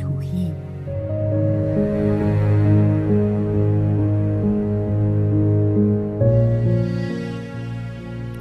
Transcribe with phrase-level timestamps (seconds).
[0.00, 0.52] فتوهی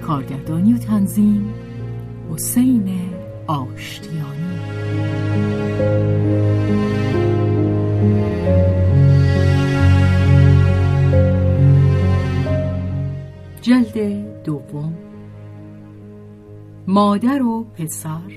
[0.02, 1.54] کارگردانی و تنظیم
[2.34, 3.00] حسین
[3.48, 4.60] آشتیانی.
[13.62, 14.98] جلد دوم.
[16.88, 18.32] مادر و پسر.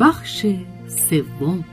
[0.00, 0.46] بخش
[0.86, 1.64] سوم.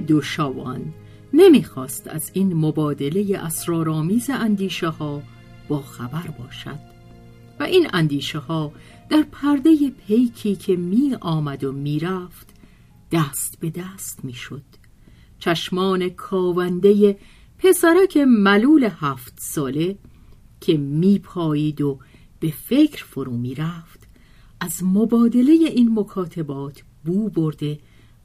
[0.00, 0.94] دوشاوان
[1.32, 5.22] نمی‌خواست از این مبادله اسرارآمیز اندیشه ها
[5.68, 6.78] با خبر باشد
[7.60, 8.72] و این اندیشه ها
[9.08, 12.54] در پرده پیکی که می آمد و می رفت
[13.12, 14.62] دست به دست می شد
[15.38, 17.18] چشمان کاونده
[17.58, 19.98] پسرک ملول هفت ساله
[20.60, 21.98] که می پایید و
[22.40, 24.08] به فکر فرو می رفت
[24.60, 27.78] از مبادله این مکاتبات بو برده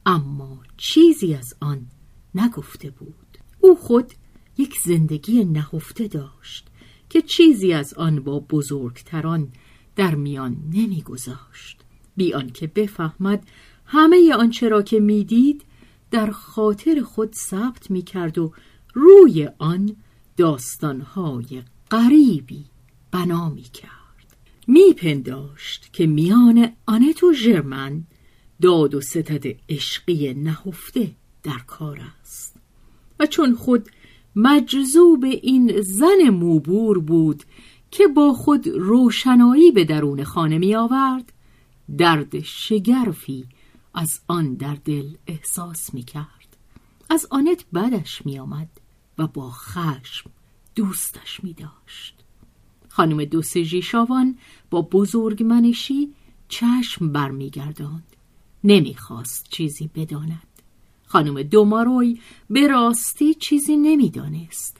[0.05, 1.87] اما چیزی از آن
[2.35, 3.37] نگفته بود.
[3.59, 4.13] او خود
[4.57, 6.67] یک زندگی نهفته داشت
[7.09, 9.51] که چیزی از آن با بزرگتران
[9.95, 11.81] در میان نمیگذاشت.
[12.17, 13.47] بی آنکه بفهمد
[13.85, 15.65] همه آنچه را که می‌دید
[16.11, 18.53] در خاطر خود ثبت می‌کرد و
[18.93, 19.95] روی آن
[20.37, 22.65] داستانهای غریبی
[23.11, 24.37] بنا می‌کرد.
[24.67, 28.03] میپنداشت که میان آنت و ژرمن
[28.61, 31.11] داد و ستد عشقی نهفته
[31.43, 32.55] در کار است.
[33.19, 33.89] و چون خود
[34.35, 37.43] مجذوب این زن موبور بود
[37.91, 41.33] که با خود روشنایی به درون خانه می آورد
[41.97, 43.45] درد شگرفی
[43.93, 46.57] از آن در دل احساس می کرد.
[47.09, 48.69] از آنت بدش می آمد
[49.17, 50.29] و با خشم
[50.75, 52.15] دوستش می داشت.
[52.89, 54.37] خانم دوسژی شاوان
[54.69, 56.13] با بزرگ منشی
[56.47, 58.14] چشم برمیگرداند.
[58.65, 60.47] نمی‌خواست چیزی بداند.
[61.07, 64.77] خانم دوماروی به راستی چیزی نمی‌دانست.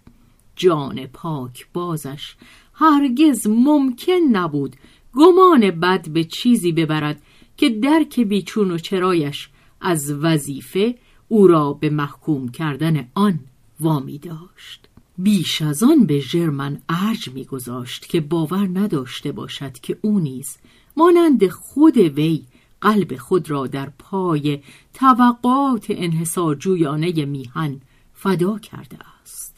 [0.56, 2.35] جان پاک بازش
[2.74, 4.75] هرگز ممکن نبود
[5.13, 7.22] گمان بد به چیزی ببرد
[7.57, 9.50] که درک بیچون و چرایش
[9.81, 10.95] از وظیفه
[11.28, 13.40] او را به محکوم کردن آن
[13.79, 14.88] وامی داشت.
[15.18, 20.57] بیش از آن به ژرمن ارج میگذاشت که باور نداشته باشد که او نیز
[20.97, 22.44] مانند خود وی
[22.85, 24.59] قلب خود را در پای
[24.94, 27.81] توقعات انحصارجویانه میهن
[28.13, 29.56] فدا کرده است.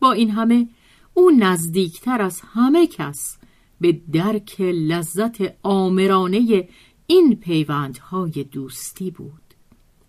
[0.00, 0.68] با این همه
[1.14, 3.38] او نزدیکتر از همه کس
[3.80, 6.68] به درک لذت آمرانه
[7.06, 9.42] این پیوندهای دوستی بود.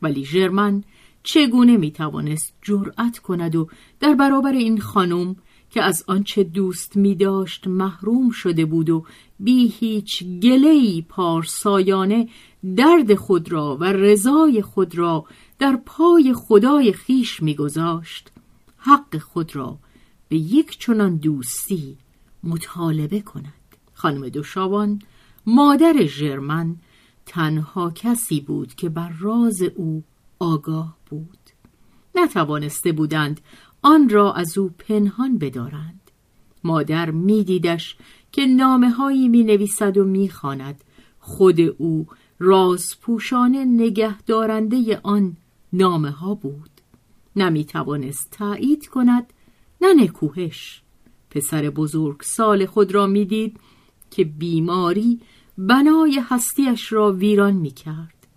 [0.01, 0.83] ولی ژرمن
[1.23, 3.67] چگونه می‌توانست جرأت کند و
[3.99, 5.35] در برابر این خانم
[5.69, 9.05] که از آنچه دوست می داشت محروم شده بود و
[9.39, 12.27] بی هیچ گلهی پارسایانه
[12.75, 15.25] درد خود را و رضای خود را
[15.59, 18.31] در پای خدای خیش میگذاشت.
[18.77, 19.77] حق خود را
[20.29, 21.97] به یک چنان دوستی
[22.43, 23.53] مطالبه کند.
[23.93, 25.01] خانم دوشابان
[25.45, 26.75] مادر ژرمن
[27.25, 30.03] تنها کسی بود که بر راز او
[30.39, 31.39] آگاه بود.
[32.15, 33.41] نتوانسته بودند
[33.81, 36.11] آن را از او پنهان بدارند.
[36.63, 37.97] مادر میدیدش
[38.31, 40.31] که نامه هایی می نویسد و می.
[41.19, 42.07] خود او
[42.39, 45.37] رازپوشانه نگه دارنده آن
[45.73, 46.69] نامه ها بود.
[47.35, 49.33] نمی توانست تایید کند
[49.81, 50.81] نه نکوهش.
[51.29, 53.59] پسر بزرگ سال خود را می‌دید
[54.11, 55.19] که بیماری
[55.57, 58.27] بنای هستیش را ویران می کرد.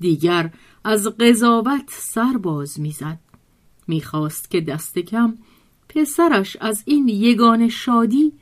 [0.00, 0.52] دیگر
[0.84, 3.18] از قضاوت سر باز می‌زد.
[3.88, 5.34] می‌خواست که دست کم
[5.88, 8.32] پسرش از این یگان شادی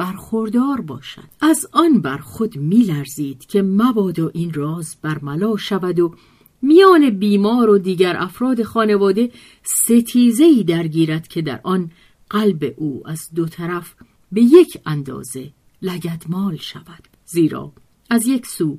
[0.00, 1.24] برخوردار باشد.
[1.40, 6.14] از آن بر خود میلرزید که مبادا این راز برملا شود و
[6.62, 9.30] میان بیمار و دیگر افراد خانواده
[9.62, 11.90] ستیزه ای درگیرد که در آن
[12.30, 13.94] قلب او از دو طرف
[14.32, 15.50] به یک اندازه
[15.82, 17.08] لگدمال شود.
[17.24, 17.72] زیرا
[18.10, 18.78] از یک سو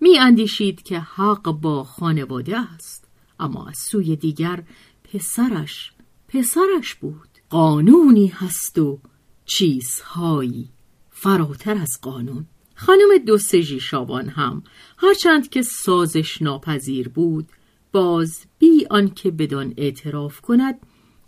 [0.00, 3.04] می اندیشید که حق با خانواده است
[3.40, 4.62] اما از سوی دیگر
[5.04, 5.92] پسرش
[6.28, 7.28] پسرش بود.
[7.50, 8.98] قانونی هست و
[9.44, 10.68] چیزهایی
[11.10, 14.62] فراتر از قانون خانم دوسژی شابان هم
[14.98, 17.48] هرچند که سازش ناپذیر بود
[17.92, 20.74] باز بی آنکه بدان اعتراف کند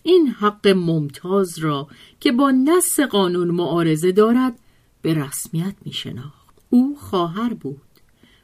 [0.02, 1.88] این حق ممتاز را
[2.20, 4.58] که با نص قانون معارضه دارد
[5.02, 6.44] به رسمیت می شناخت.
[6.70, 7.80] او خواهر بود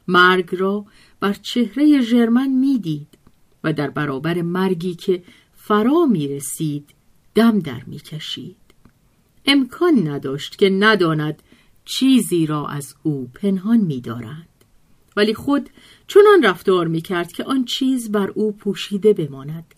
[0.07, 0.85] مرگ را
[1.19, 3.07] بر چهره ژرمن می‌دید
[3.63, 6.89] و در برابر مرگی که فرا می رسید
[7.35, 8.60] دم در می کشید.
[9.45, 11.43] امکان نداشت که نداند
[11.85, 14.47] چیزی را از او پنهان می دارند.
[15.17, 15.69] ولی خود
[16.07, 19.75] چنان رفتار می کرد که آن چیز بر او پوشیده بماند.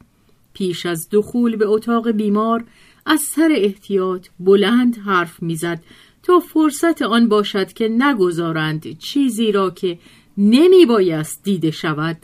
[0.53, 2.65] پیش از دخول به اتاق بیمار
[3.05, 5.83] از سر احتیاط بلند حرف می‌زد
[6.23, 9.99] تا فرصت آن باشد که نگذارند چیزی را که
[10.37, 12.17] نمی بایست دیده شود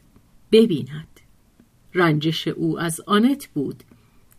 [0.52, 1.08] ببیند
[1.94, 3.84] رنجش او از آنت بود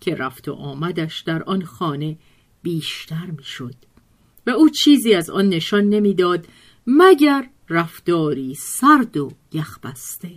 [0.00, 2.17] که رفت و آمدش در آن خانه
[2.62, 3.75] بیشتر می‌شد.
[4.47, 6.47] و او چیزی از آن نشان نمی‌داد
[6.87, 10.31] مگر رفتاری سرد و یخبسته.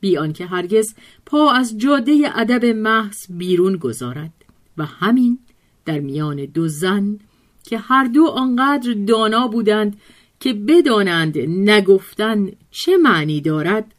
[0.00, 0.94] بی آنکه هرگز
[1.26, 4.32] پا از جاده ادب محض بیرون گذارد.
[4.78, 5.38] و همین
[5.84, 7.18] در میان دو زن
[7.64, 10.00] که هر دو آنقدر دانا بودند
[10.40, 13.94] که بدانند نگفتن چه معنی دارد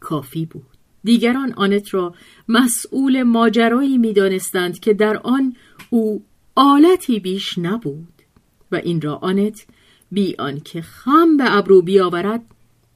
[0.00, 0.66] کافی بود.
[1.04, 2.14] دیگران آنت را
[2.48, 5.56] مسئول ماجرایی می‌دانستند که در آن
[5.90, 8.22] او آلتی بیش نبود
[8.72, 9.66] و این را آنت
[10.10, 12.44] بی آنکه خم به ابرو بیاورد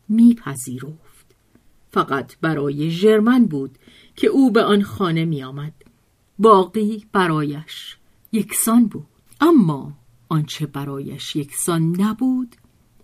[0.08, 1.34] میپذیرفت.
[1.90, 3.78] فقط برای ژرمن بود
[4.16, 5.72] که او به آن خانه میآمد.
[6.38, 7.96] باقی برایش
[8.32, 9.06] یکسان بود.
[9.40, 9.92] اما
[10.28, 12.56] آنچه برایش یکسان نبود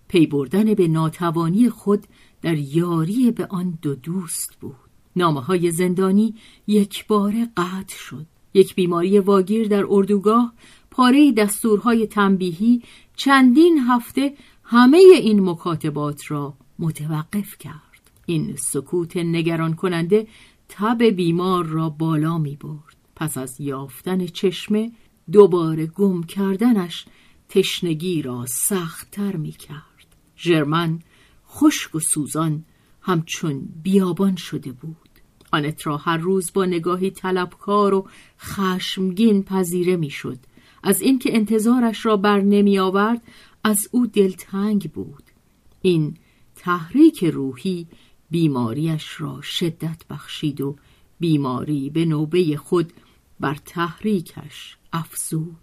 [0.08, 2.06] پی بردن به ناتوانی خود
[2.42, 4.76] در یاری به آن دو دوست بود.
[5.16, 6.34] نامه های زندانی
[6.66, 8.26] یک بار قطع شد.
[8.54, 10.52] یک بیماری واگیر در اردوگاه
[10.90, 12.82] پاره دستورهای تنبیهی
[13.16, 14.34] چندین هفته
[14.64, 18.10] همه این مکاتبات را متوقف کرد.
[18.26, 20.26] این سکوت نگران کننده
[20.68, 24.92] تب بیمار را بالا می برد پس از یافتن چشمه
[25.32, 27.04] دوباره گم کردنش
[27.48, 31.00] تشنگی را سختتر می کرد ژرمن
[31.48, 32.64] خشک و سوزان
[33.00, 35.01] همچون بیابان شده بود.
[35.52, 38.08] آنت را هر روز با نگاهی طلبکار و
[38.40, 40.38] خشمگین پذیره می‌شد.
[40.82, 43.22] از اینکه انتظارش را بر نمی آورد
[43.64, 45.22] از او دلتنگ بود.
[45.82, 46.16] این
[46.56, 47.86] تحریک روحی
[48.30, 50.76] بیماریش را شدت بخشید و
[51.20, 52.92] بیماری به نوبه خود
[53.40, 55.56] بر تحریکش افزود.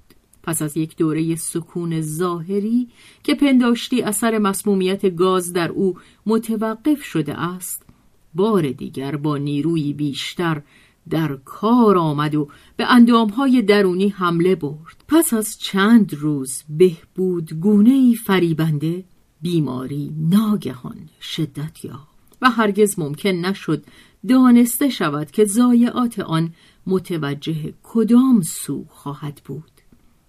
[0.43, 2.87] پس از یک دوره سکون ظاهری
[3.23, 7.88] که پنداشتی اثر مسمومیت گاز در او متوقف شده است
[8.33, 10.61] بار دیگر با نیروی بیشتر
[11.09, 15.03] در کار آمد و به اندامهای درونی حمله برد.
[15.07, 19.03] پس از چند روز بهبود گونه فریبنده
[19.41, 22.09] بیماری ناگهان شدت یافت
[22.41, 23.83] و هرگز ممکن نشد
[24.27, 26.53] دانسته شود که ضایعات آن
[26.87, 29.71] متوجه کدام سو خواهد بود.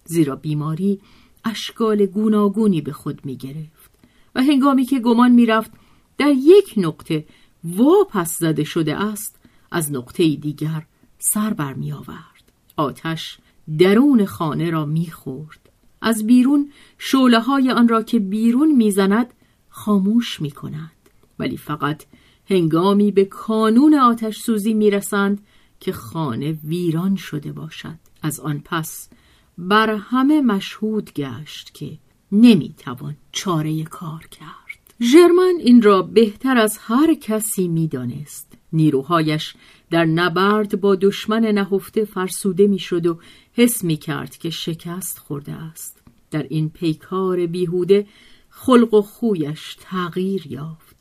[0.05, 0.99] زیرا بیماری
[1.45, 3.91] اشکال گوناگونی به خود می گرفت
[4.35, 5.71] و هنگامی که گمان می رفت
[6.17, 7.25] در یک نقطه
[7.63, 9.35] واپس زده شده است
[9.71, 10.85] از نقطه دیگر
[11.19, 12.51] سر بر می آورد.
[12.77, 13.37] آتش
[13.77, 15.69] درون خانه را می خورد.
[16.01, 19.33] از بیرون شوله های آن را که بیرون می‌زند
[19.69, 20.91] خاموش می کند.
[21.39, 22.03] ولی فقط
[22.49, 25.41] هنگامی به کانون آتش سوزی می رسند
[25.79, 27.97] که خانه ویران شده باشد.
[28.21, 29.09] از آن پس
[29.57, 31.97] بر همه مشهود گشت که
[32.31, 34.70] نمی‌توان چاره کار کرد.
[35.03, 38.53] ژرمن این را بهتر از هر کسی می‌دانست.
[38.73, 39.53] نیروهایش
[39.89, 43.19] در نبرد با دشمن نهفته فرسوده می‌شد و
[43.53, 46.03] حس می کرد که شکست خورده است.
[46.31, 48.07] در این پیکار بیهوده
[48.49, 50.95] خلق و خویش تغییر یافت.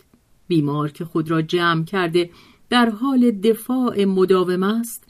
[0.49, 2.31] بیمار که خود را جمع کرده
[2.71, 5.05] در حال دفاع مداوم است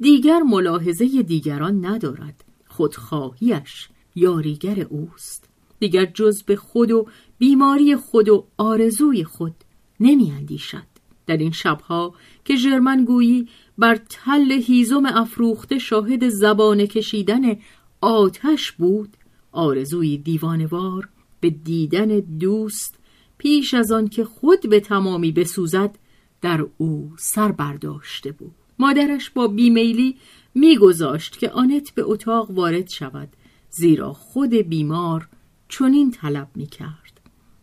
[0.00, 2.44] دیگر ملاحظه دیگران ندارد.
[2.68, 5.48] خودخواهیش یاریگر اوست.
[5.78, 7.06] دیگر جز به خود و
[7.38, 9.54] بیماری خود و آرزوی خود
[10.00, 10.96] نمی اندیشد.
[11.26, 12.14] در این شبها
[12.44, 17.56] که ژرمن گویی بر تل هیزم افروخته شاهد زبان کشیدن
[18.00, 19.16] آتش بود
[19.52, 21.08] آرزوی دیوانوار
[21.40, 22.98] به دیدن دوست
[23.38, 25.98] پیش از آن که خود به تمامی بسوزد
[26.40, 30.16] در او سر برداشته بود مادرش با بیمیلی
[30.54, 33.28] میگذاشت که آنت به اتاق وارد شود
[33.70, 35.28] زیرا خود بیمار
[35.68, 37.05] چنین طلب می‌کرد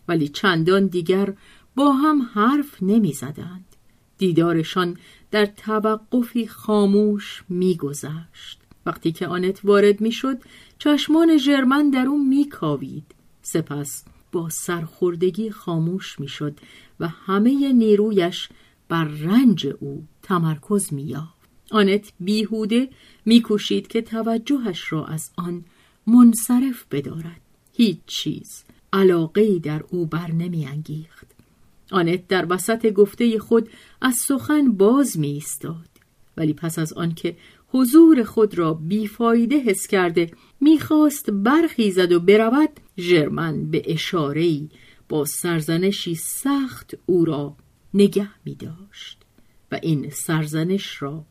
[0.08, 1.34] ولی چندان دیگر
[1.76, 3.66] با هم حرف نمی‌زدند.
[4.18, 4.98] دیدارشان
[5.32, 8.60] در توقفی خاموش میگذشت.
[8.86, 10.42] وقتی که آنت وارد می‌شد
[10.78, 13.16] چشمان ژرمن در او میکاوید.
[13.42, 16.60] سپس با سرخوردگی خاموش می‌شد
[17.00, 18.50] و همه نیرویش
[18.90, 21.34] بر رنج او تمرکز مییافت.
[21.72, 22.90] آنت بیهوده
[23.26, 25.66] میکوشید که توجهش را از آن
[26.08, 27.42] منصرف بدارد.
[27.74, 28.64] هیچ چیز.
[28.94, 31.28] علاقه در او بر نمیانگیخت.
[31.92, 33.70] آنت در وسط گفته خود
[34.02, 35.90] از سخن باز می ایستاد
[36.38, 40.32] ولی پس از آنکه حضور خود را بیفایده حس کرده
[40.62, 44.70] می‌خواست برخیزد و برود ژرمن به اشارهی
[45.10, 47.56] با سرزنشی سخت او را
[47.94, 49.18] نگه می داشت
[49.72, 51.26] و این سرزنش را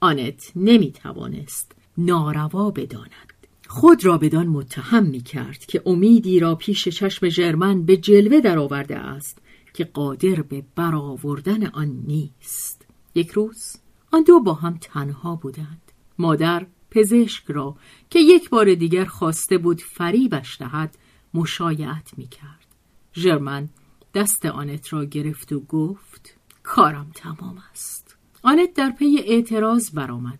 [0.00, 3.27] آنت نمی توانست ناروا بداند.
[3.70, 8.98] خود را بدان متهم می کرد که امیدی را پیش چشم ژرمن به جلوه درآورده
[8.98, 9.38] است
[9.74, 12.86] که قادر به برآوردن آن نیست.
[13.14, 13.76] یک روز
[14.12, 15.92] آن دو با هم تنها بودند.
[16.18, 17.76] مادر پزشک را
[18.10, 20.98] که یک بار دیگر خواسته بود فریبش دهد
[21.34, 22.66] مشایعت می کرد
[23.14, 23.68] ژرمن
[24.14, 28.16] دست آنت را گرفت و گفت کارم تمام است.
[28.42, 30.38] آنت در پی اعتراض برآمد.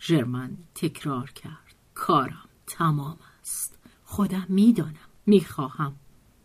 [0.00, 3.78] ژرمن تکرار کرد کارم تمام است.
[4.04, 5.96] خودم می‌دانم می‌خواهم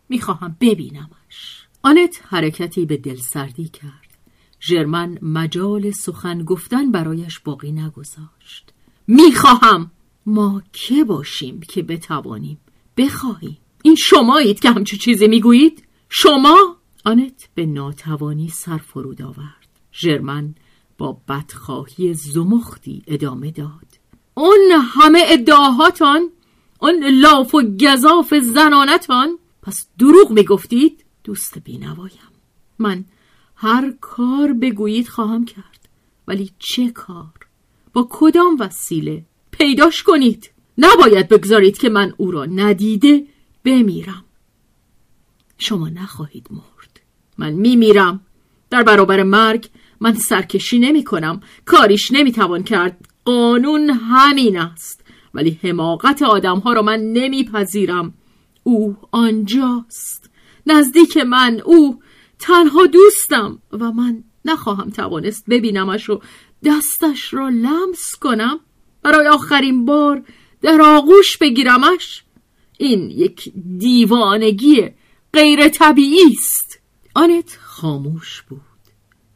[0.08, 1.66] می‌خواهم ببینمش.
[1.82, 4.18] آنت حرکتی به دلسردی کرد.
[4.60, 8.72] ژرمن مجال سخن گفتن برایش باقی نگذاشت.
[9.06, 9.90] می‌خواهم.
[10.26, 12.58] ما که باشیم که بتوانیم؟
[12.96, 13.58] بخواهیم.
[13.82, 19.68] این شمایید که همچو چیزی می‌گویید؟ شما؟ آنت به ناتوانی سر فرود آورد.
[19.92, 20.54] ژرمن
[20.98, 23.91] با بدخواهی زمختی ادامه داد.
[24.34, 26.30] اون همه ادعاهاتان
[26.78, 29.38] اون لاف و گذاف زنانتان.
[29.62, 32.32] پس دروغ می‌گفتید؟ دوست بینوایم.
[32.78, 33.04] من
[33.56, 35.88] هر کار بگویید خواهم کرد
[36.28, 37.46] ولی چه کار؟
[37.92, 43.26] با کدام وسیله پیداش کنید؟ نباید بگذارید که من او را ندیده
[43.64, 44.24] بمیرم.
[45.58, 47.00] شما نخواهید مرد.
[47.38, 48.20] من میمیرم.
[48.70, 49.68] در برابر مرگ
[50.00, 53.08] من سرکشی نمی کنم کاریش نمی‌توان کرد.
[53.24, 55.04] قانون همین است.
[55.34, 58.14] ولی حماقت آدم ها را من نمیپذیرم.
[58.62, 60.30] او آنجاست.
[60.66, 62.00] نزدیک من او
[62.38, 66.20] تنها دوستم و من نخواهم توانست ببینمش و
[66.64, 68.60] دستش را لمس کنم.
[69.02, 70.22] برای آخرین بار
[70.62, 72.24] در آغوش بگیرمش.
[72.78, 74.90] این یک دیوانگی
[75.32, 76.78] غیر طبیعی است.
[77.14, 78.60] آنت خاموش بود.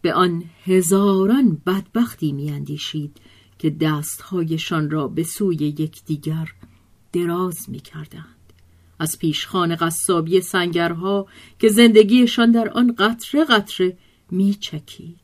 [0.03, 3.17] به آن هزاران بدبختی میاندیشید.
[3.59, 6.53] که دستهایشان را به سوی یکدیگر
[7.13, 8.53] دراز می‌کردند.
[8.99, 11.27] از پیشخان قصابی سنگرها
[11.59, 13.97] که زندگیشان در آن قطره قطره
[14.31, 15.21] میچکید.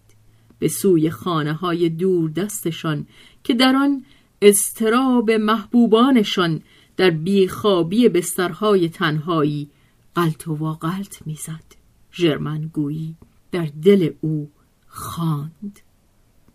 [0.59, 3.07] به سوی خانه های دور دستشان
[3.45, 4.05] که در آن
[4.43, 6.63] استراب محبوبانشان
[6.97, 9.71] در بیخوابی بسترهای تنهایی
[10.15, 11.65] قلط و واقلت می‌زد.
[12.13, 13.17] ژرمن گویی
[13.53, 14.51] در دل او
[14.89, 15.81] خواند.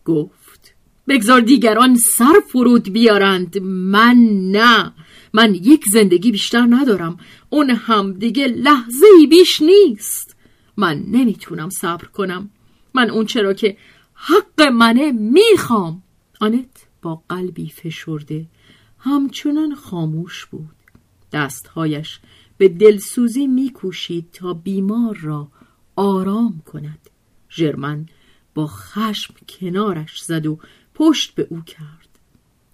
[0.05, 0.46] گفت
[1.07, 3.57] بگذار دیگران سر فرود بیارند.
[3.63, 4.17] من
[4.51, 4.93] نه.
[5.33, 7.17] من یک زندگی بیشتر ندارم.
[7.49, 10.35] اون هم دیگه لحظه بیش نیست.
[10.77, 12.49] من نمی‌تونم صبر کنم.
[12.93, 13.77] من اون چرا که
[14.13, 16.03] حق منه می‌خوام.
[16.39, 18.45] آنت با قلبی فشرده.
[18.99, 20.69] همچنان خاموش بود.
[21.33, 22.19] دستهایش
[22.57, 25.47] به دلسوزی میکوشید تا بیمار را
[25.95, 27.09] آرام کند.
[27.49, 28.05] ژرمن
[28.55, 30.59] با خشم کنارش زد و
[30.99, 32.19] پشت به او کرد.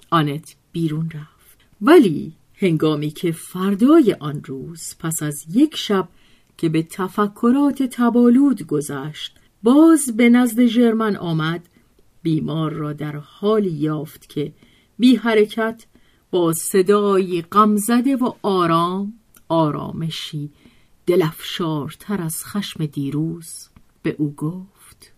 [0.09, 1.57] آنت بیرون رفت.
[1.81, 6.09] ولی هنگامی که فردای آن روز پس از یک شب
[6.57, 11.69] که به تفکرات تبالود گذشت باز به نزد ژرمن آمد
[12.21, 14.53] بیمار را در حالی یافت که
[14.99, 15.85] بی حرکت
[16.31, 19.13] با صدای غمزده و آرام
[19.49, 20.49] آرامشی
[21.05, 23.69] دلفشارتر از خشم دیروز
[24.03, 25.11] به او گفت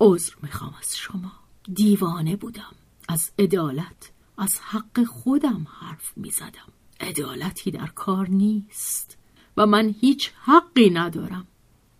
[0.00, 1.41] عذر می‌خوام از شما.
[1.74, 2.74] دیوانه بودم.
[3.08, 6.72] از عدالت از حق خودم حرف می‌زدم.
[7.00, 9.18] عدالتی در کار نیست
[9.56, 11.46] و من هیچ حقی ندارم.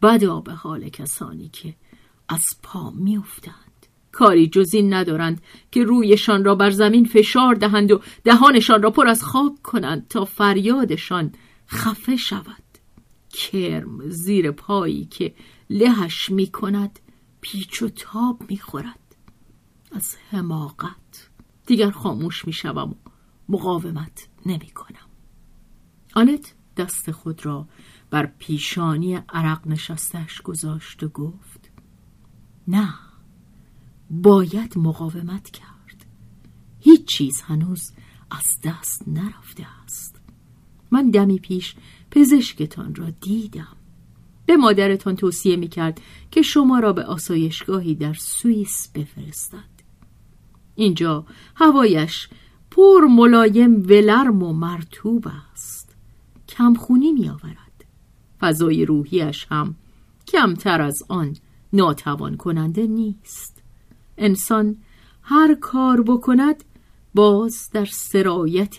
[0.03, 1.75] بدا به حال کسانی که
[2.29, 3.87] از پا میافتند.
[4.13, 9.09] کاری جز این ندارند که رویشان را بر زمین فشار دهند و دهانشان را پر
[9.09, 11.33] از خاک کنند تا فریادشان
[11.69, 12.63] خفه شود.
[13.31, 15.35] کرم زیر پایی که
[15.71, 16.99] لهش می کند
[17.41, 18.99] پیچ و تاب می خورد
[19.95, 21.29] از حماقت.
[21.67, 22.95] دیگر خاموش می شوم و
[23.49, 25.09] مقاومت نمی کنم
[26.15, 27.69] آنت دست خود را
[28.11, 31.71] بر پیشانی عرق نشستش گذاشت و گفت
[32.69, 32.95] نه
[34.11, 36.07] باید مقاومت کرد.
[36.81, 37.93] هیچ چیز هنوز
[38.31, 40.21] از دست نرفته است.
[40.91, 41.75] من دمی پیش
[42.11, 43.77] پزشکتان را دیدم.
[44.47, 49.72] به مادرتان توصیه می کرد که شما را به آسایشگاهی در سوئیس بفرستد.
[50.75, 51.25] اینجا
[51.55, 52.29] هوایش
[52.71, 55.97] پر ملایم ولرم و مرتوب است.
[56.49, 57.85] کمخونی می آورد
[58.41, 59.75] فضای روحیش هم
[60.29, 61.37] کمتر از آن
[61.73, 63.63] ناتوان کننده نیست.
[64.19, 64.77] انسان
[65.23, 66.65] هر کار بکند
[67.15, 68.77] باز در سرایت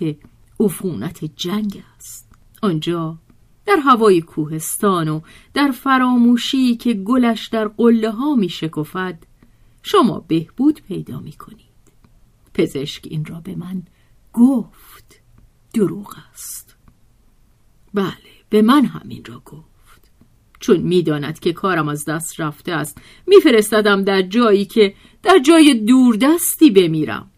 [0.59, 2.31] عفونت جنگ است.
[2.61, 3.17] آنجا
[3.65, 5.21] در هوای کوهستان و
[5.53, 8.49] در فراموشی که گلش در قله ها می
[9.83, 11.72] شما بهبود پیدا می کنید
[12.53, 13.83] پزشک این را به من
[14.33, 15.21] گفت.
[15.73, 16.75] دروغ است.
[17.93, 18.13] بله
[18.49, 20.11] به من همین را گفت.
[20.59, 26.71] چون می‌داند که کارم از دست رفته است میفرستدم در جایی که در جای دوردستی
[26.71, 27.31] بمیرم.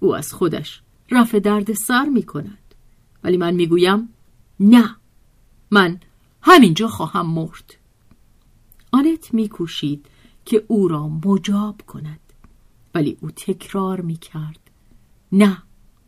[0.00, 2.74] او از خودش رفع درد سر می کند
[3.24, 4.08] ولی من می‌گویم
[4.60, 4.96] نه
[5.70, 6.00] من
[6.42, 7.76] همینجا خواهم مرد.
[8.92, 10.06] آنت میکوشید
[10.44, 12.20] که او را مجاب کند.
[12.96, 14.70] ولی او تکرار می‌کرد.
[15.32, 15.62] نه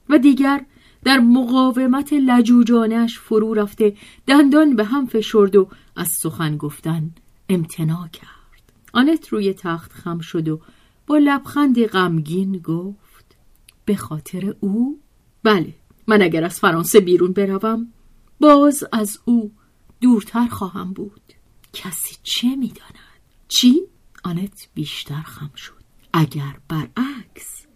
[0.09, 0.67] و دیگر
[1.05, 7.11] در مقاومت لجوجانش فرو رفته دندان به هم فشرد و از سخن گفتن
[7.49, 8.73] امتناع کرد.
[8.93, 10.61] آنت روی تخت خم شد و
[11.07, 13.37] با لبخند غمگین گفت
[13.85, 15.01] به خاطر او؟
[15.43, 15.75] بله
[16.07, 17.93] من اگر از فرانسه بیرون بروم
[18.41, 19.53] باز از او
[20.01, 21.33] دورتر خواهم بود.
[21.73, 23.83] کسی چه می‌داند؟ چی؟
[24.25, 25.78] آنت بیشتر خم شد.
[26.13, 27.67] اگر برعکس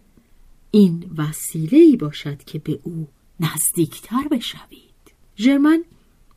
[0.71, 3.07] این وسیله ای باشد که به او
[3.39, 5.13] نزدیکتر بشوید.
[5.37, 5.83] ژرمن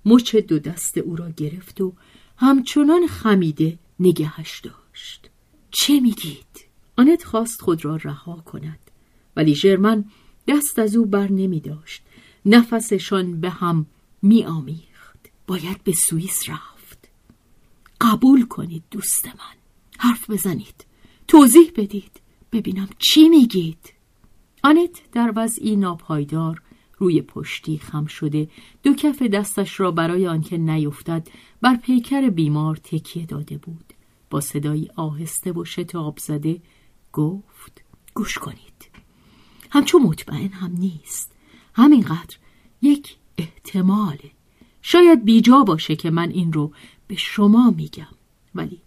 [0.04, 1.92] مچ دو دست او را گرفت و
[2.36, 5.30] همچنان خمیده نگهش داشت.
[5.70, 8.78] چه میگید؟ آنت خواست خود را رها کند
[9.36, 10.04] ولی ژرمن
[10.48, 12.02] دست از او بر نمی داشت
[12.46, 13.86] نفسشان به هم
[14.22, 17.08] می آمیخت باید به سوئیس رفت.
[18.00, 19.56] قبول کنید دوست من.
[19.98, 20.84] حرف بزنید.
[21.28, 22.20] توضیح بدید.
[22.52, 23.92] ببینم چی میگید.
[24.64, 26.62] آنت در وضعی ناپایدار
[26.98, 28.48] روی پشتی خم شده.
[28.82, 31.28] دو کف دستش را برای آنکه نیفتد
[31.60, 33.92] بر پیکر بیمار تکیه داده بود.
[34.30, 36.60] با صدایی آهسته و شتاب زده
[37.12, 37.82] گفت
[38.14, 38.90] گوش کنید.
[39.70, 41.32] همچون مطمئن هم نیست.
[41.74, 42.36] همینقدر
[42.82, 44.30] یک احتماله
[44.82, 46.72] شاید بیجا باشه که من این رو
[47.06, 48.14] به شما میگم.
[48.54, 48.80] ولی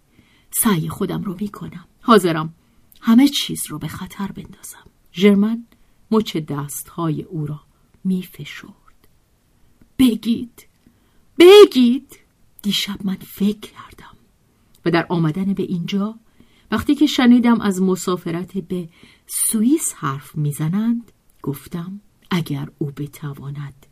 [0.52, 1.86] سعی خودم رو می‌کنم.
[2.02, 2.54] حاضرم.
[3.02, 4.86] همه چیز رو به خطر بندازم.
[5.14, 5.66] ژرمن
[6.12, 7.62] مچ دستهای او را
[8.04, 9.08] میفشرد.
[10.00, 10.68] بگید.
[11.40, 12.20] بگید.
[12.62, 14.18] دیشب من فکر کردم.
[14.86, 16.16] و در آمدن به اینجا
[16.72, 18.90] وقتی که شنیدم از مسافرت به
[19.28, 23.86] سوئیس حرف می‌زنند گفتم اگر او بتواند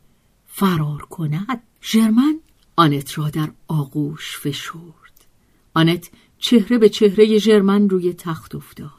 [0.45, 2.39] فرار کند ژرمن
[2.75, 5.25] آنت را در آغوش فشرد.
[5.73, 8.91] آنت چهره به چهره ژرمن روی تخت افتاد.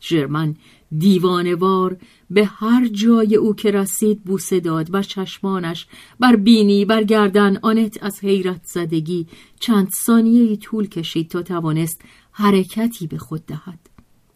[0.00, 0.56] ژرمن
[0.98, 1.96] دیوانوار
[2.30, 5.86] به هر جای او که رسید بوسه داد و چشمانش
[6.20, 9.26] بر بینی بر گردن آنت از حیرت زدگی
[9.60, 13.78] چند ثانیه طول کشید تا توانست حرکتی به خود دهد.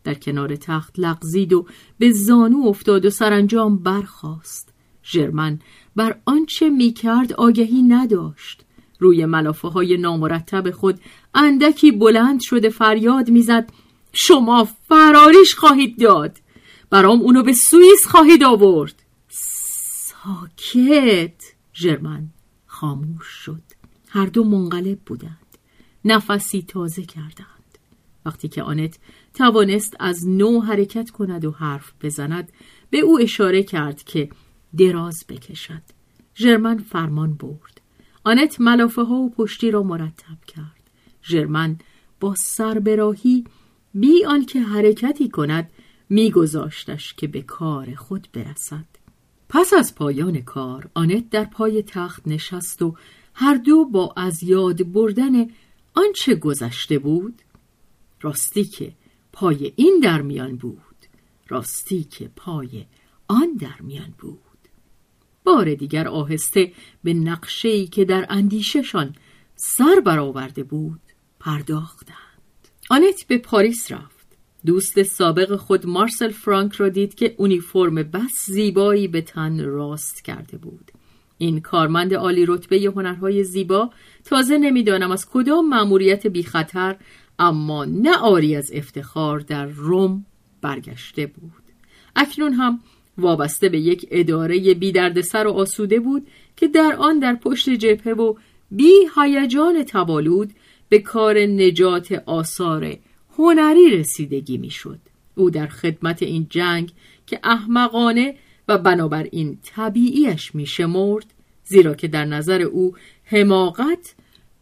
[0.05, 1.67] در کنار تخت لغزید و
[1.99, 4.73] به زانو افتاد و سرانجام برخاست.
[5.05, 5.59] ژرمن
[5.97, 8.63] بر آنچه می‌کرد آگهی نداشت.
[8.99, 11.01] روی ملافه های نامرتب خود
[11.37, 13.71] اندکی بلند شده فریاد می‌زد
[14.13, 16.39] شما فراریش خواهید داد.
[16.91, 19.03] برام اونو به سوئیس خواهید آورد.
[19.29, 21.43] ساکت.
[21.75, 22.29] ژرمن
[22.67, 23.63] خاموش شد.
[24.09, 25.59] هر دو منقلب بودند.
[26.05, 27.79] نفسی تازه کردند.
[28.27, 28.99] وقتی که آنت
[29.35, 32.53] توانست از نو حرکت کند و حرف بزند
[32.91, 34.29] به او اشاره کرد که
[34.79, 35.83] دراز بکشد.
[36.37, 37.81] ژرمن فرمان برد.
[38.25, 40.76] آنت ملافه ها و پشتی را مرتب کرد.
[41.29, 41.79] ژرمن
[42.21, 43.45] با سربراهی
[43.95, 45.71] بی آنکه حرکتی کند
[46.09, 48.85] میگذاشتش که به کار خود برسد.
[49.49, 52.97] پس از پایان کار آنت در پای تخت نشست و
[53.35, 55.47] هر دو با از یاد بردن
[55.95, 57.43] آنچه گذشته بود
[58.21, 58.93] راستی که
[59.33, 60.83] پای این در میان بود
[61.49, 62.87] راستی که پای
[63.29, 64.41] آن در میان بود.
[65.45, 66.73] بار دیگر آهسته
[67.05, 69.15] به نقشه‌ای که در اندیششان
[69.57, 71.01] سر برآورده بود
[71.47, 72.17] پرداختند.
[72.91, 74.27] آنت به پاریس رفت.
[74.67, 80.59] دوست سابق خود مارسل فرانک را دید که اونیفرم بس زیبایی به تن راست کرده
[80.59, 80.91] بود.
[81.39, 83.91] این کارمند عالی رتبه هنرهای زیبا
[84.25, 86.97] تازه نمی‌دانم از کدام مأموریت بی خطر
[87.39, 90.27] اما نه آری از افتخار در روم
[90.61, 91.63] برگشته بود.
[92.17, 92.81] اکنون هم
[93.19, 98.13] وابسته به یک اداره بی سر و آسوده بود که در آن در پشت جبهه
[98.13, 98.35] و
[98.71, 100.53] بی هیجان تبالود
[100.89, 102.97] به کار نجات آثار
[103.39, 104.99] هنری رسیدگی می‌شد.
[105.35, 106.93] او در خدمت این جنگ
[107.27, 108.35] که احمقانه
[108.69, 111.27] و بنابراین طبیعیش میشمرد
[111.65, 112.95] زیرا که در نظر او
[113.25, 114.15] حماقت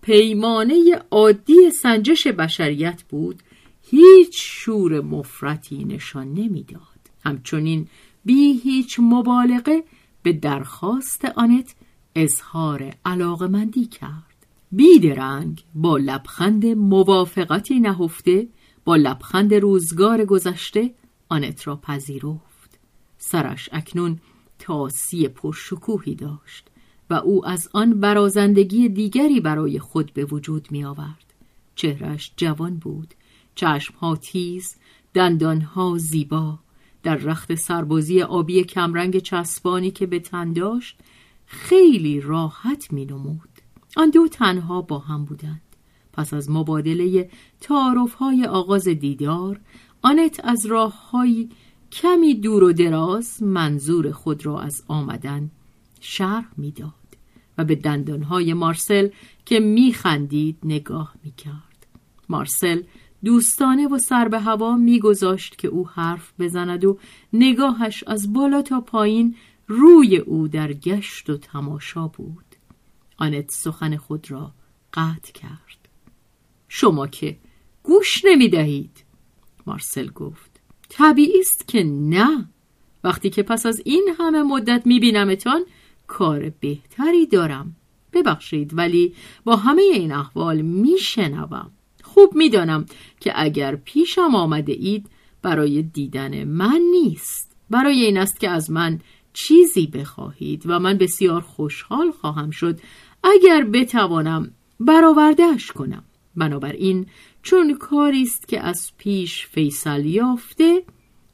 [0.02, 3.42] پیمانه عادی سنجش بشریت بود
[3.90, 6.80] هیچ شور مفرتی نشان نمی‌داد
[7.24, 7.88] همچنین
[8.24, 9.82] بی هیچ مبالغه
[10.22, 11.74] به درخواست آنت
[12.14, 14.33] اظهار علاقمندی کرد
[14.76, 18.48] بیدرنگ با لبخند موافقتی نهفته
[18.84, 20.94] با لبخند روزگار گذشته
[21.28, 22.78] آنت را پذیرفت.
[23.18, 24.18] سرش اکنون
[24.58, 26.70] تاسی پرشکوهی داشت
[27.10, 31.34] و او از آن برازندگی دیگری برای خود به وجود می آورد
[31.74, 33.14] چهرش جوان بود
[33.54, 34.76] چشمها تیز
[35.14, 36.58] دندانها زیبا.
[37.02, 40.98] در رخت سربازی آبی کمرنگ چسبانی که به تن داشت
[41.46, 43.53] خیلی راحت می نمود.
[43.96, 45.60] آن دو تنها با هم بودند.
[46.12, 47.30] پس از مبادله
[47.60, 49.60] تعارف های آغاز دیدار
[50.02, 51.48] آنت از راه های
[51.92, 55.50] کمی دور و دراز منظور خود را از آمدن
[56.00, 56.92] شرح می‌داد
[57.58, 59.08] و به دندانهای مارسل
[59.46, 61.86] که میخندید نگاه می‌کرد.
[62.28, 62.82] مارسل
[63.24, 66.98] دوستانه و سر به هوا میگذاشت که او حرف بزند و
[67.32, 69.36] نگاهش از بالا تا پایین
[69.68, 72.53] روی او در گشت و تماشا بود
[73.24, 74.52] آنت سخن خود را
[74.94, 75.88] قطع کرد.
[76.68, 77.36] شما که
[77.82, 79.04] گوش نمی دهید
[79.66, 80.60] مارسل گفت.
[80.88, 82.48] طبیعی است که نه.
[83.04, 85.64] وقتی که پس از این همه مدت می بینمتان
[86.06, 87.76] کار بهتری دارم.
[88.12, 91.70] ببخشید ولی با همه این احوال میشنوم.
[92.02, 92.86] خوب می‌دانم
[93.20, 95.06] که اگر پیشم آمده اید
[95.42, 97.56] برای دیدن من نیست.
[97.70, 99.00] برای این است که از من
[99.32, 102.80] چیزی بخواهید و من بسیار خوشحال خواهم شد
[103.24, 106.04] اگر بتوانم برآوردهش کنم.
[106.36, 107.06] بنابراین
[107.42, 110.84] چون کاری است که از پیش فیصل یافته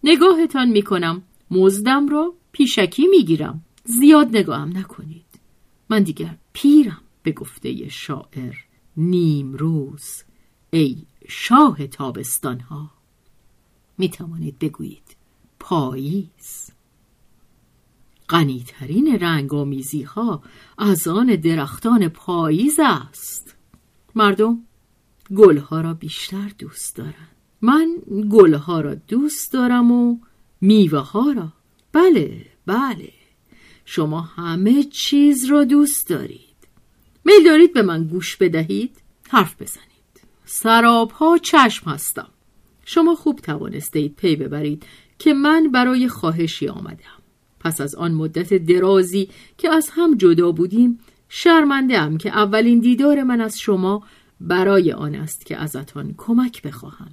[0.04, 1.22] نگاهتان می‌کنم.
[1.50, 3.64] مزدم را پیشکی می‌گیرم.
[3.84, 5.40] زیاد نگاهم نکنید.
[5.88, 8.54] من دیگر پیرم به گفته شاعر
[8.96, 10.24] نیم روز
[10.70, 10.96] ای
[11.28, 12.90] شاه تابستان ها
[13.98, 15.16] می توانید بگویید
[15.60, 16.70] پاییز.
[18.30, 20.42] غنیترین رنگ آمیزی ها
[20.78, 23.56] از آن درختان پاییز است.
[24.14, 24.58] مردم
[25.36, 27.36] گلها را بیشتر دوست دارند.
[27.62, 27.96] من
[28.30, 30.18] گلها را دوست دارم و
[30.60, 31.52] میوه ها را.
[31.92, 33.12] بله بله.
[33.84, 36.40] شما همه چیز را دوست دارید.
[37.24, 38.96] میل دارید به من گوش بدهید؟
[39.28, 39.90] حرف بزنید.
[40.44, 42.28] سرابها چشم هستم.
[42.84, 44.86] شما خوب توانستید پی ببرید
[45.18, 47.19] که من برای خواهشی آمدم
[47.60, 53.22] پس از آن مدت درازی که از هم جدا بودیم شرمنده ام که اولین دیدار
[53.22, 54.02] من از شما
[54.40, 57.10] برای آن است که ازتان کمک بخواهم.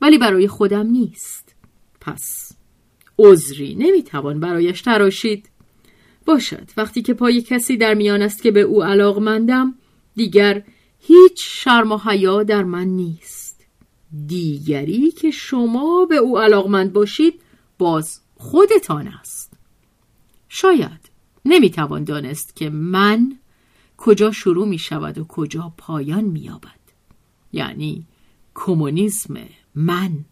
[0.00, 1.54] ولی برای خودم نیست.
[2.00, 2.52] پس
[3.18, 5.48] عذری نمی‌توان برایش تراشید.
[6.26, 9.74] باشد وقتی که پای کسی در میان است که به او علاقمندم
[10.16, 10.62] دیگر
[10.98, 13.66] هیچ شرم و حیا در من نیست.
[14.26, 17.40] دیگری که شما به او علاقمند باشید
[17.78, 19.41] باز خودتان است.
[20.54, 21.10] شاید.
[21.44, 23.38] نمی‌توان دانست که من
[23.96, 26.80] کجا شروع می شود و کجا پایان می یابد
[27.52, 28.06] یعنی
[28.54, 29.34] کمونیسم
[29.74, 30.24] من.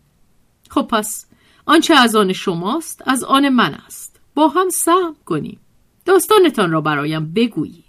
[0.70, 1.26] خب پس
[1.66, 4.20] آنچه از آن شماست از آن من است.
[4.34, 5.60] با هم سهم کنیم.
[6.04, 7.84] داستانتان را برایم بگویید.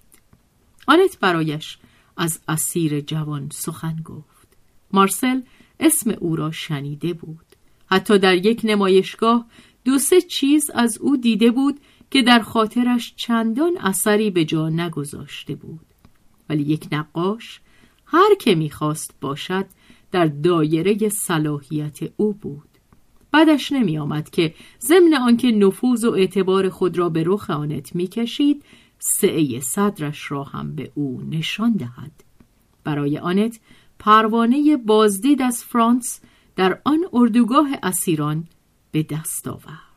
[0.87, 1.77] آنت برایش
[2.17, 4.47] از اسیر جوان سخن گفت.
[4.91, 5.41] مارسل
[5.79, 7.45] اسم او را شنیده بود.
[7.85, 9.45] حتی در یک نمایشگاه
[9.85, 11.79] دو سه چیز از او دیده بود
[12.11, 15.85] که در خاطرش چندان اثری به جا نگذاشته بود.
[16.49, 17.61] ولی یک نقاش
[18.05, 19.65] هر که می‌خواست باشد
[20.11, 22.69] در دایره صلاحیت او بود.
[23.31, 28.63] بعدش نمی آمد که ضمن آنکه نفوذ و اعتبار خود را به رخ آنت می‌کشید
[28.99, 32.11] سعه صدرش را هم به او نشان دهد.
[32.83, 33.59] برای آنت
[33.99, 36.21] پروانه بازدید از فرانس
[36.55, 38.47] در آن اردوگاه اسیران
[38.91, 39.90] به دست آورد.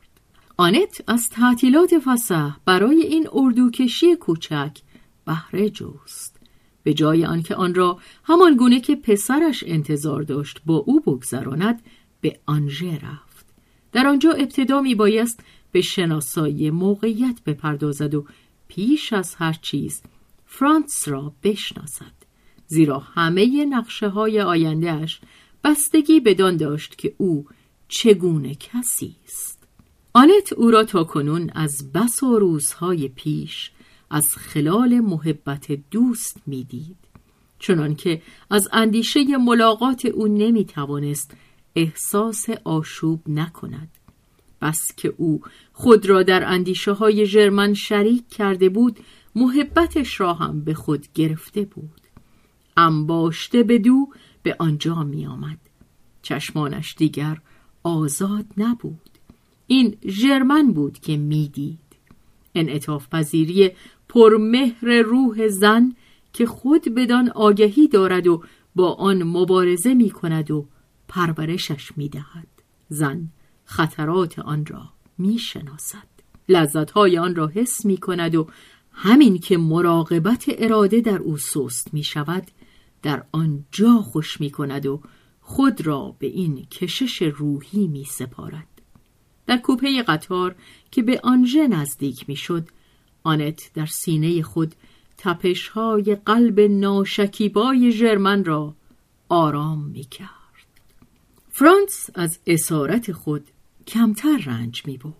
[0.56, 4.78] آنت از تعطیلات فسح برای این اردوکشی کوچک
[5.26, 6.40] بهره جست
[6.82, 11.82] به جای آنکه آن را همان گونه که پسرش انتظار داشت با او بگذراند
[12.20, 13.46] به آنژه رفت.
[13.92, 15.40] در آنجا ابتدا می بایست
[15.72, 18.26] به شناسایی موقعیت بپردازد و
[18.68, 20.02] پیش از هر چیز
[20.46, 22.14] فرانس را بشناسد.
[22.66, 25.20] زیرا همه نقشه های آیندهش
[25.64, 27.46] بستگی بدان داشت که او
[27.88, 29.53] چگونه کسی است.
[30.16, 33.70] آنت او را تا کنون از بس و روزهای پیش
[34.10, 36.96] از خلال محبت دوست می‌دید.
[37.58, 41.34] چنان که از اندیشه ملاقات او نمی توانست
[41.76, 43.88] احساس آشوب نکند.
[44.62, 45.40] بس که او
[45.72, 49.00] خود را در اندیشه های جرمن شریک کرده بود
[49.34, 52.00] محبتش را هم به خود گرفته بود.
[52.76, 54.08] انباشته به دو
[54.42, 55.58] به آنجا می آمد
[56.22, 57.40] چشمانش دیگر
[57.82, 59.13] آزاد نبود.
[59.66, 61.78] این جرمن بود که می‌دید
[62.54, 63.70] انعطاف پذیری
[64.08, 65.94] پرمهر روح زن
[66.32, 68.42] که خود بدان آگهی دارد و
[68.74, 70.66] با آن مبارزه می کند و
[71.08, 72.48] پرورشش می دهد.
[72.88, 73.28] زن
[73.64, 74.82] خطرات آن را
[75.18, 76.14] می شناسد.
[76.48, 78.46] لذتهای آن را حس می کند و
[78.92, 82.46] همین که مراقبت اراده در او سست می شود
[83.02, 85.00] در آن جا خوش می کند و
[85.40, 88.73] خود را به این کشش روحی می سپارد.
[89.46, 90.54] در کوپه قطار
[90.90, 92.68] که به آنژه نزدیک می شد
[93.22, 94.74] آنت در سینه خود
[95.18, 98.74] تپشهای قلب ناشکیبای ژرمن را
[99.28, 100.28] آرام می کرد.
[101.50, 103.44] فرانس از اسارت خود
[103.86, 105.14] کمتر رنج می برد.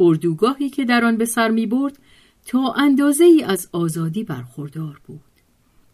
[0.00, 1.98] اردوگاهی که در آن به سر می برد
[2.46, 5.20] تا اندازه ای از آزادی برخوردار بود.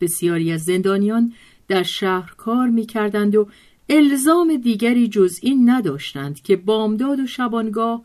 [0.01, 1.33] بسیاری از زندانیان
[1.69, 3.49] در شهر کار می کردند و
[3.89, 8.03] الزام دیگری جز این نداشتند که بامداد و شبانگاه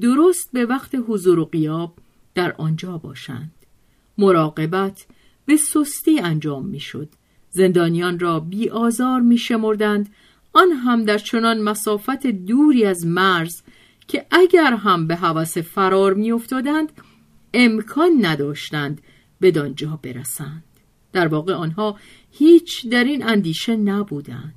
[0.00, 1.94] درست به وقت حضور و قیاب
[2.34, 3.52] در آنجا باشند.
[4.18, 5.06] مراقبت
[5.46, 7.08] به سستی انجام می شد.
[7.50, 10.08] زندانیان را بی آزار می شمردند
[10.52, 13.62] آن هم در چنان مسافت دوری از مرز
[14.08, 16.92] که اگر هم به حوث فرار میافتادند
[17.54, 19.00] امکان نداشتند
[19.42, 20.64] بدانجا برسند
[21.12, 21.98] در واقع آنها
[22.30, 24.54] هیچ در این اندیشه نبودند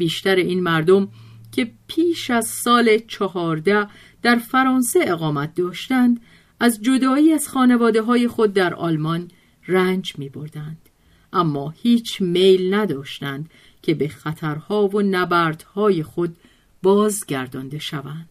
[0.00, 1.08] بیشتر این مردم
[1.52, 3.86] که پیش از سال چهارده
[4.22, 6.20] در فرانسه اقامت داشتند
[6.60, 9.30] از جدایی از خانواده های خود در آلمان
[9.68, 10.88] رنج می بردند.
[11.32, 13.50] اما هیچ میل نداشتند
[13.82, 16.36] که به خطرها و نبردهای خود
[16.82, 18.28] بازگردانده شوند.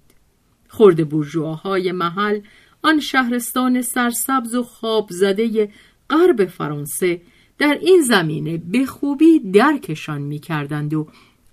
[0.67, 2.39] خرد برجوهای محل
[2.82, 5.69] آن شهرستان سرسبز و خواب زده
[6.10, 7.21] غرب فرانسه
[7.58, 11.08] در این زمینه به خوبی درکشان می کردند و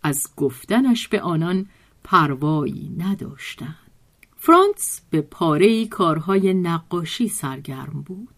[0.06, 1.66] از گفتنش به آنان
[2.04, 3.90] پروایی نداشتند.
[4.36, 8.34] فرانس به پاره کارهای نقاشی سرگرم بود.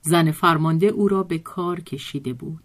[0.00, 2.62] زن فرمانده او را به کار کشیده بود.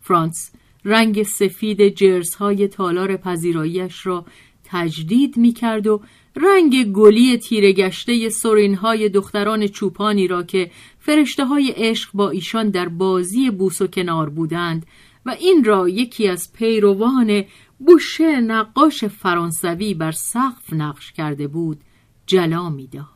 [0.00, 0.52] فرانس
[0.84, 4.24] رنگ سفید جرزهای تالار پذیراییش را
[4.64, 6.00] تجدید می کرد و
[6.36, 12.88] رنگ گلی تیره گشته سرینهای دختران چوپانی را که فرشته های عشق با ایشان در
[12.88, 14.86] بازی بوس و کنار بودند
[15.26, 17.44] و این را یکی از پیروان
[17.78, 21.80] بوشه نقاش فرانسوی بر سقف نقش کرده بود
[22.26, 23.06] جلا می‌داد.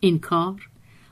[0.00, 0.68] این کار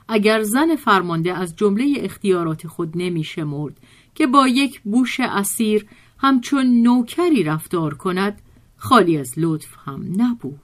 [0.07, 3.77] اگر زن فرمانده از جمله اختیارات خود نمی شمرد
[4.15, 5.85] که با یک بوش اسیر
[6.17, 8.41] همچون نوکری رفتار کند
[8.77, 10.59] خالی از لطف هم نبود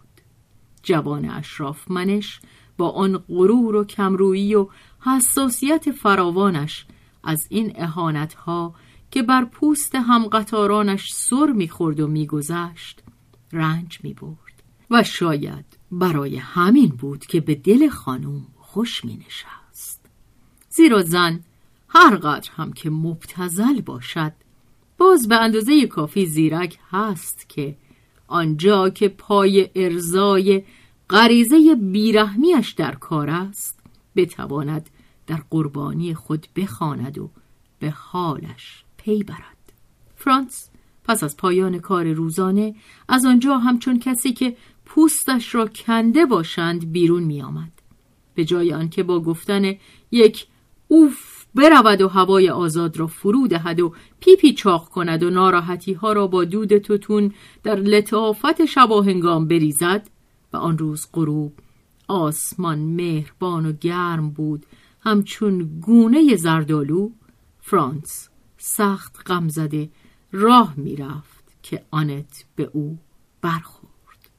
[0.84, 2.40] جوان اشراف منش
[2.78, 4.68] با آن غرور و کمرویی و
[5.02, 6.86] حساسیت فراوانش
[7.24, 8.74] از این اهانتها
[9.12, 13.04] که بر پوست همقطارانش سر می‌خورد و میگذشت
[13.52, 20.06] رنج می‌برد و شاید برای همین بود که به دل خانم خوش مینشست.
[20.70, 21.44] زیرا زن
[21.90, 24.34] هر قدر هم که مبتزل باشد
[24.98, 27.78] باز به اندازه کافی زیرک هست که
[28.28, 30.64] آنجا که پای ارزای
[31.10, 33.80] غریزه بیرحمیش در کار است
[34.16, 34.90] بتواند
[35.28, 37.30] در قربانی خود بخواند و
[37.80, 39.74] به حالش پی برد
[40.16, 40.70] فرانس
[41.04, 42.76] پس از پایان کار روزانه
[43.10, 47.72] از آنجا همچون کسی که پوستش را کنده باشند بیرون می آمد.
[48.36, 49.74] به جای آنکه با گفتن
[50.12, 50.48] یک
[50.88, 56.14] اوف برود و هوای آزاد را فرو دهد و پیپی چاق کند و ناراحتی ها
[56.14, 60.10] را با دود توتون در لطافت شباهنگام بریزد
[60.54, 61.54] و آن روز غروب
[62.08, 64.66] آسمان مهربان و گرم بود
[65.02, 67.10] همچون گونه زردالو
[67.62, 68.30] فرانس
[68.68, 69.90] سخت غم زده
[70.32, 72.98] راه می‌رفت که آنت به او
[73.42, 74.30] برخورد.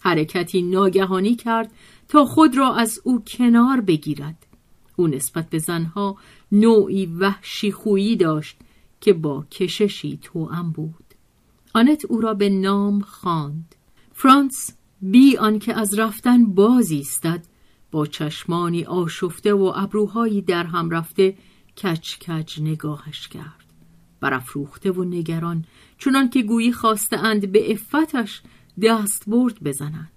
[0.00, 1.72] حرکتی ناگهانی کرد
[2.08, 4.46] تا خود را از او کنار بگیرد.
[4.96, 6.16] او نسبت به زنها
[6.52, 8.56] نوعی وحشی خویی داشت
[9.00, 11.14] که با کششی توأم بود.
[11.74, 13.74] آنت او را به نام خواند.
[14.12, 17.46] فرانس بی آنکه از رفتن باز ایستد
[17.90, 21.36] با چشمانی آشفته و ابروهایی در هم رفته
[21.76, 23.64] کچ کچ نگاهش کرد.
[24.20, 25.64] برافروخته و نگران
[25.98, 28.42] چونان که گویی خواسته اند به افتش
[28.82, 30.10] دست برد بزند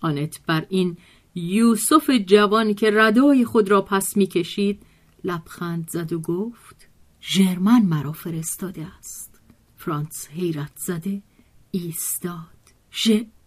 [0.00, 0.96] آنت بر این
[1.34, 4.82] یوسف جوان که ردای خود را پس می‌کشید
[5.24, 6.88] لبخند زد و گفت
[7.22, 9.40] ژرمن مرا فرستاده است.
[9.76, 11.22] فرانس حیرت زده
[11.70, 12.58] ایستاد.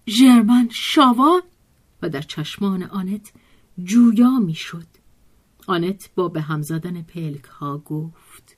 [0.07, 1.41] ژرمن شاوان؟
[2.01, 3.31] و در چشمان آنت
[3.83, 4.90] جویا می‌شد.
[5.71, 8.57] آنت با به هم زدن پلک ها گفت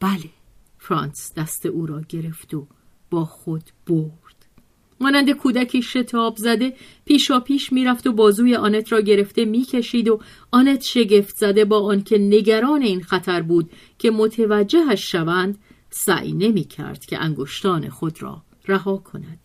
[0.00, 0.30] بله
[0.78, 2.66] فرانس دست او را گرفت و
[3.10, 4.46] با خود برد.
[5.00, 10.82] مانند کودکی شتاب زده پیشا پیش می‌رفت و بازوی آنت را گرفته می‌کشید و آنت
[10.82, 15.58] شگفت زده با آنکه نگران این خطر بود که متوجهش شوند
[15.90, 19.38] سعی نمی کرد که انگشتان خود را رها کند.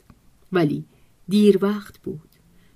[0.52, 0.86] ولی
[1.30, 2.30] دیر وقت بود.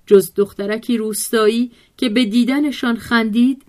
[0.06, 3.62] جز دخترکی روستایی که به دیدنشان خندید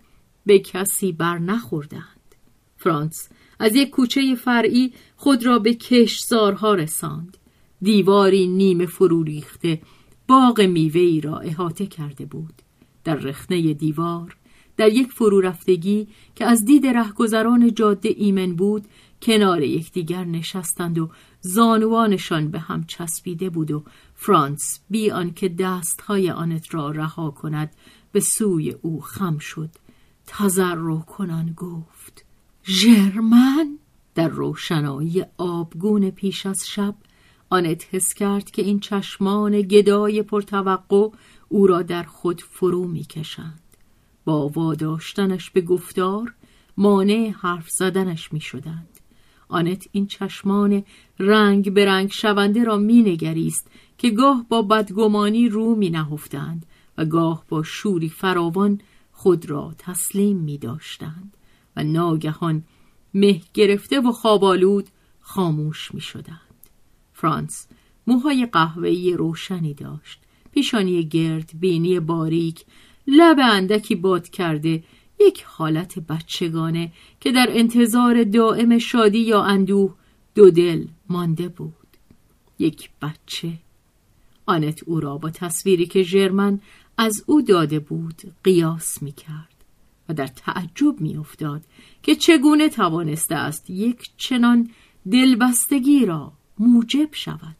[0.45, 2.36] به کسی بر نخوردند.
[2.77, 3.29] فرانس
[3.60, 7.38] از یک کوچه فرعی خود را به کشزارها رساند.
[7.81, 9.81] دیواری نیمه فرو ریخته
[10.27, 12.53] باغ میوه را احاطه کرده بود.
[13.03, 14.38] در رخنه دیوار
[14.77, 18.86] در یک فرو رفتگی که از دید رهگذران جاده ایمن بود
[19.21, 21.10] کنار یکدیگر نشستند و
[21.41, 23.84] زانوانشان به هم چسبیده بود و
[24.15, 27.75] فرانس بی آنکه دستهای آنت را رها کند
[28.12, 29.69] به سوی او خم شد.
[30.27, 32.25] تذرع کنان گفت
[32.67, 33.77] ژرمن
[34.15, 36.95] در روشنایی آبگون پیش از شب
[37.49, 41.09] آنت حس کرد که این چشمان گدای پرتوقع
[41.49, 43.59] او را در خود فرو می‌کشند
[44.25, 46.33] با واداشتنش به گفتار
[46.77, 48.99] مانع حرف زدنش می شدند.
[49.47, 50.83] آنت این چشمان
[51.19, 56.65] رنگ به رنگ شونده را می نگریست که گاه با بدگمانی رو می نهفتند
[56.97, 58.81] و گاه با شوری فراوان
[59.17, 61.38] خود را تسلیم می داشتند
[61.75, 62.63] و ناگهان
[63.13, 64.89] مه گرفته و خوابالود
[65.21, 66.39] خاموش می شدند.
[67.13, 67.67] فرانس
[68.08, 70.19] موهای قهوه‌ای روشنی داشت.
[70.51, 72.65] پیشانی گرد بینی باریک
[73.08, 74.84] لب اندکی باد کرده
[75.19, 79.93] یک حالت بچگانه که در انتظار دائم شادی یا اندوه
[80.36, 81.73] دو دل مانده بود.
[82.60, 83.54] یک بچه.
[84.45, 86.60] آنت او را با تصویری که ژرمن
[86.97, 89.55] از او داده بود قیاس می کرد
[90.10, 91.62] و در تعجب می افتاد
[92.03, 94.69] که چگونه توانسته است یک چنان
[95.12, 97.55] دلبستگی را موجب شود.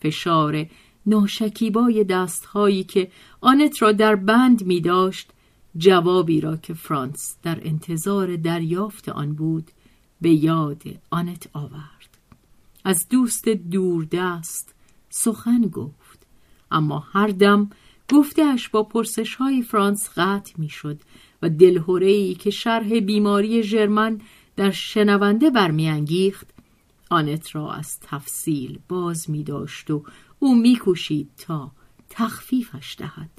[0.00, 0.66] فشار
[1.06, 5.30] ناشکیبای دستهایی که آنت را در بند می داشت
[5.76, 9.70] جوابی را که فرانس در انتظار دریافت آن بود
[10.20, 12.18] به یاد آنت آورد.
[12.84, 14.74] از دوست دوردست
[15.10, 16.26] سخن گفت
[16.70, 17.70] اما هر دم
[18.12, 21.00] گفتهش با پرسش های فرانس قطع می شد
[21.42, 24.20] و دلهورهی که شرح بیماری ژرمن
[24.56, 26.46] در شنونده برمیانگیخت
[27.10, 30.02] آنت را از تفصیل باز می داشت و
[30.38, 30.78] او می
[31.38, 31.72] تا
[32.10, 33.30] تخفیفش دهد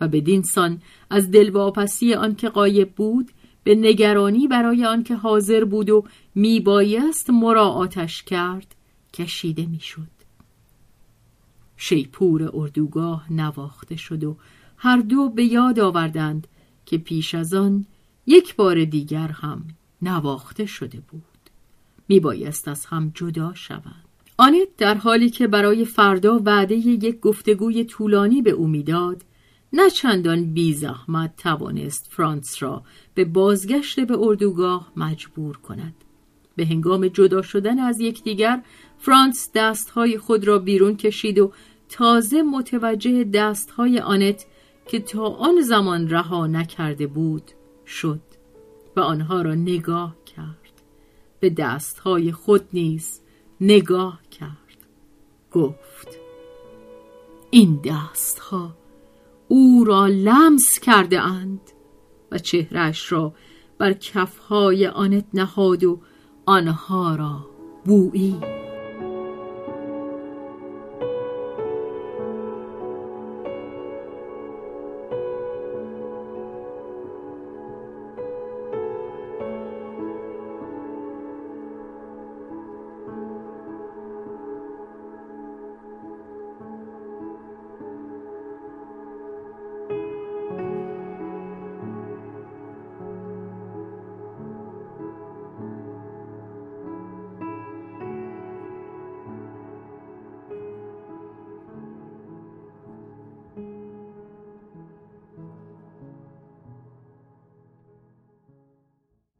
[0.00, 3.30] و بدین سان از دلواپسی آنکه غایب بود
[3.64, 6.04] به نگرانی برای آنکه حاضر بود و
[6.34, 8.74] میبایست مراعاتش کرد
[9.12, 10.21] کشیده می‌شد.
[11.84, 14.36] شیپور اردوگاه نواخته شد و
[14.76, 16.46] هر دو به یاد آوردند
[16.86, 17.86] که پیش از آن
[18.26, 19.64] یک بار دیگر هم
[20.02, 21.22] نواخته شده بود.
[22.08, 24.04] میبایست از هم جدا شوند.
[24.36, 29.22] آنت در حالی که برای فردا وعده یک گفتگوی طولانی به او می‌داد
[29.72, 32.82] نه چندان بی زحمت توانست فرانس را
[33.14, 35.94] به بازگشت به اردوگاه مجبور کند.
[36.56, 38.62] به هنگام جدا شدن از یکدیگر
[38.98, 41.52] فرانس دستهای خود را بیرون کشید و
[41.92, 44.46] تازه متوجه دستهای آنت
[44.86, 47.50] که تا آن زمان رها نکرده بود
[47.86, 48.20] شد
[48.96, 50.82] و آنها را نگاه کرد.
[51.40, 53.20] به دستهای خود نیز
[53.60, 54.52] نگاه کرد.
[55.52, 56.08] گفت
[57.50, 58.74] این دستها
[59.48, 61.60] او را لمس کرده اند
[62.30, 63.32] و چهرش را
[63.78, 66.00] بر کفهای آنت نهاد و
[66.46, 67.46] آنها را
[67.84, 68.61] بویی